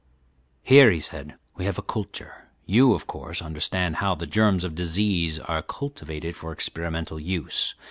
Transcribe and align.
"Here," 0.63 0.89
he 0.89 0.99
said, 0.99 1.35
"we 1.55 1.65
have 1.65 1.77
a 1.77 1.83
culture. 1.83 2.49
You, 2.65 2.95
of 2.95 3.05
course, 3.05 3.39
understand 3.39 3.97
how 3.97 4.15
the 4.15 4.25
germs 4.25 4.63
of 4.63 4.73
disease 4.73 5.37
are 5.37 5.61
cultivated 5.61 6.35
for 6.35 6.51
experimental 6.51 7.19
use. 7.19 7.75